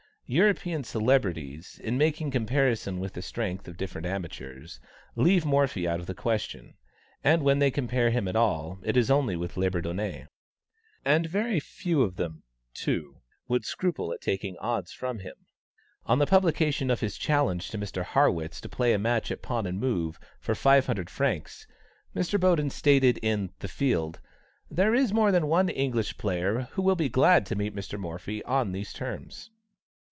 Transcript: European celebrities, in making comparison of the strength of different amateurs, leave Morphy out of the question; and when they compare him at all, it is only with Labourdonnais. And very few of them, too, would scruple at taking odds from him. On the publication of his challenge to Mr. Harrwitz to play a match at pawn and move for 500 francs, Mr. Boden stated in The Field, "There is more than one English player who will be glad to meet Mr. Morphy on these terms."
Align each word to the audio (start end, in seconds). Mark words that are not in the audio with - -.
European 0.33 0.85
celebrities, 0.85 1.77
in 1.83 1.97
making 1.97 2.31
comparison 2.31 3.03
of 3.03 3.11
the 3.11 3.21
strength 3.21 3.67
of 3.67 3.75
different 3.75 4.07
amateurs, 4.07 4.79
leave 5.17 5.45
Morphy 5.45 5.85
out 5.85 5.99
of 5.99 6.05
the 6.05 6.13
question; 6.13 6.75
and 7.21 7.43
when 7.43 7.59
they 7.59 7.69
compare 7.69 8.11
him 8.11 8.29
at 8.29 8.35
all, 8.37 8.79
it 8.81 8.95
is 8.95 9.11
only 9.11 9.35
with 9.35 9.57
Labourdonnais. 9.57 10.27
And 11.03 11.25
very 11.27 11.59
few 11.59 12.01
of 12.01 12.15
them, 12.15 12.43
too, 12.73 13.17
would 13.49 13.65
scruple 13.65 14.13
at 14.13 14.21
taking 14.21 14.55
odds 14.59 14.93
from 14.93 15.19
him. 15.19 15.35
On 16.05 16.17
the 16.17 16.25
publication 16.25 16.89
of 16.89 17.01
his 17.01 17.17
challenge 17.17 17.67
to 17.71 17.77
Mr. 17.77 18.05
Harrwitz 18.05 18.61
to 18.61 18.69
play 18.69 18.93
a 18.93 18.97
match 18.97 19.31
at 19.31 19.41
pawn 19.41 19.67
and 19.67 19.81
move 19.81 20.17
for 20.39 20.55
500 20.55 21.09
francs, 21.09 21.67
Mr. 22.15 22.39
Boden 22.39 22.69
stated 22.69 23.19
in 23.21 23.49
The 23.59 23.67
Field, 23.67 24.21
"There 24.69 24.95
is 24.95 25.11
more 25.11 25.33
than 25.33 25.47
one 25.47 25.67
English 25.67 26.17
player 26.17 26.69
who 26.71 26.83
will 26.83 26.95
be 26.95 27.09
glad 27.09 27.45
to 27.47 27.55
meet 27.57 27.75
Mr. 27.75 27.99
Morphy 27.99 28.41
on 28.45 28.71
these 28.71 28.93
terms." 28.93 29.51